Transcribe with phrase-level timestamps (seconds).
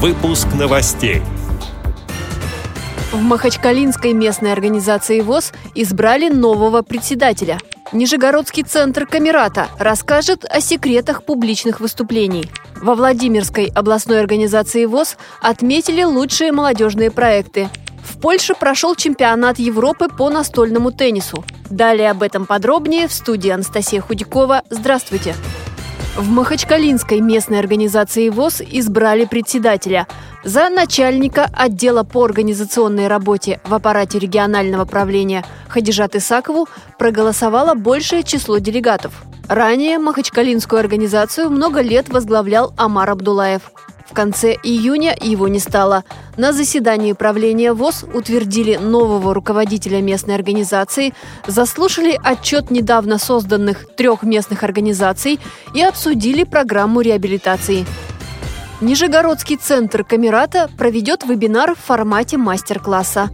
[0.00, 1.22] Выпуск новостей.
[3.10, 7.58] В Махачкалинской местной организации ВОЗ избрали нового председателя.
[7.90, 12.48] Нижегородский центр Камерата расскажет о секретах публичных выступлений.
[12.80, 17.68] Во Владимирской областной организации ВОЗ отметили лучшие молодежные проекты.
[18.04, 21.44] В Польше прошел чемпионат Европы по настольному теннису.
[21.70, 24.62] Далее об этом подробнее в студии Анастасия Худякова.
[24.70, 25.34] Здравствуйте!
[26.16, 30.06] В Махачкалинской местной организации ВОЗ избрали председателя.
[30.44, 36.68] За начальника отдела по организационной работе в аппарате регионального правления Хадижат Исакову
[36.98, 39.12] проголосовало большее число делегатов.
[39.48, 43.62] Ранее Махачкалинскую организацию много лет возглавлял Амар Абдулаев.
[44.18, 46.02] Конце июня его не стало.
[46.36, 51.14] На заседании правления ВОЗ утвердили нового руководителя местной организации,
[51.46, 55.38] заслушали отчет недавно созданных трех местных организаций
[55.72, 57.86] и обсудили программу реабилитации.
[58.80, 63.30] Нижегородский центр Камерата проведет вебинар в формате мастер-класса.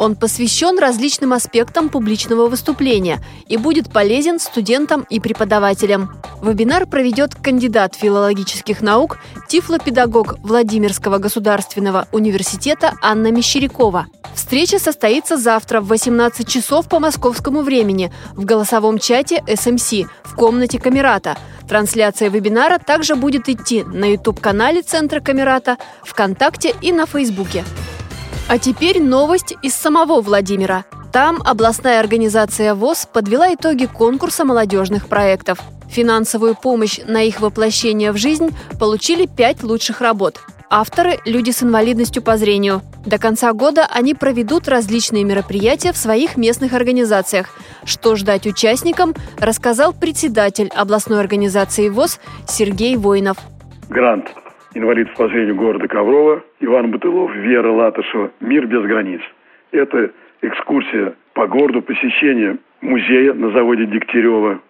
[0.00, 6.22] Он посвящен различным аспектам публичного выступления и будет полезен студентам и преподавателям.
[6.42, 14.06] Вебинар проведет кандидат филологических наук, тифлопедагог Владимирского государственного университета Анна Мещерякова.
[14.34, 20.78] Встреча состоится завтра в 18 часов по московскому времени в голосовом чате SMC в комнате
[20.78, 21.36] Камерата.
[21.68, 27.66] Трансляция вебинара также будет идти на YouTube-канале Центра Камерата, ВКонтакте и на Фейсбуке.
[28.50, 30.84] А теперь новость из самого Владимира.
[31.12, 35.60] Там областная организация ВОЗ подвела итоги конкурса молодежных проектов.
[35.88, 40.40] Финансовую помощь на их воплощение в жизнь получили пять лучших работ.
[40.68, 42.82] Авторы– люди с инвалидностью по зрению.
[43.06, 47.50] До конца года они проведут различные мероприятия в своих местных организациях.
[47.84, 53.36] Что ждать участникам, рассказал председатель областной организации ВОЗ Сергей Воинов.
[53.88, 54.34] Грант
[54.74, 59.20] инвалид по зрению города Коврова, Иван Бутылов, Вера Латышева «Мир без границ».
[59.72, 60.10] Это
[60.42, 64.60] экскурсия по городу, посещение музея на заводе Дегтярева.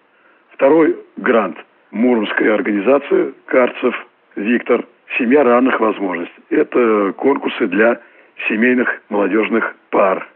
[0.53, 1.57] Второй грант–
[1.91, 3.95] Муромская организация «Карцев
[4.35, 4.85] Виктор.
[5.17, 6.41] Семья равных возможностей».
[6.49, 7.99] Это конкурсы для
[8.47, 10.27] семейных молодежных пар.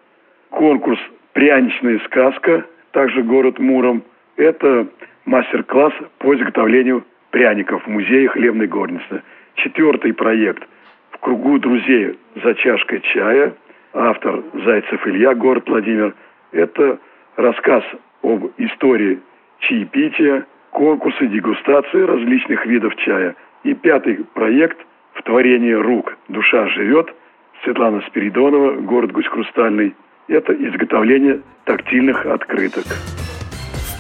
[0.49, 0.99] Конкурс
[1.33, 4.03] «Пряничная сказка», также город Муром.
[4.35, 4.87] Это
[5.25, 9.21] мастер-класс по изготовлению пряников в музее хлебной горницы–
[9.55, 10.63] Четвертый проект
[11.11, 13.53] «В кругу друзей за чашкой чая».
[13.93, 16.13] Автор Зайцев Илья, город Владимир.
[16.51, 16.99] Это
[17.37, 17.83] рассказ
[18.21, 19.19] об истории
[19.59, 23.35] чаепития, конкурсы, дегустации различных видов чая.
[23.63, 24.77] И пятый проект
[25.13, 27.13] «В творении рук душа живет»
[27.63, 29.95] Светлана Спиридонова, город Гусь Хрустальный.
[30.27, 32.83] Это изготовление тактильных открыток.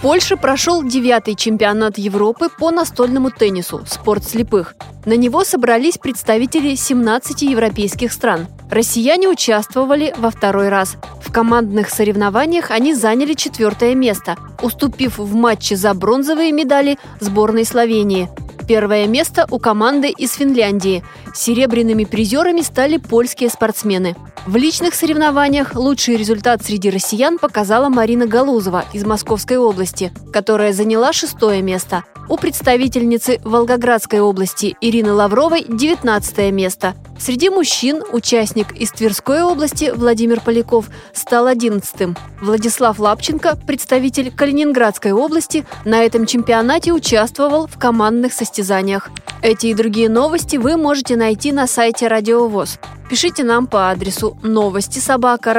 [0.05, 4.75] Польше прошел девятый чемпионат Европы по настольному теннису «Спорт слепых».
[5.03, 8.45] На него собрались представители 17 европейских стран.
[8.69, 10.97] Россияне участвовали во второй раз.
[11.23, 18.29] В командных соревнованиях они заняли четвертое место, уступив в матче за бронзовые медали сборной Словении.
[18.67, 21.03] Первое место у команды из Финляндии.
[21.35, 24.15] Серебряными призерами стали польские спортсмены.
[24.47, 31.11] В личных соревнованиях лучший результат среди россиян показала Марина Галузова из Московской области, которая заняла
[31.11, 32.05] шестое место.
[32.29, 36.95] У представительницы Волгоградской области Ирины Лавровой 19 место.
[37.19, 42.15] Среди мужчин участник из Тверской области Владимир Поляков стал 11-м.
[42.41, 49.09] Владислав Лапченко, представитель Калининградской области, на этом чемпионате участвовал в командных состязаниях.
[49.45, 52.79] Эти и другие новости вы можете найти на сайте Радиовоз.
[53.11, 55.53] Пишите нам по адресу новости собака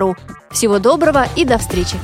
[0.00, 0.16] ру.
[0.50, 1.94] Всего доброго и до встречи!